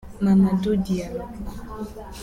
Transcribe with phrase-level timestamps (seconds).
[0.23, 1.23] Mamadou Diallo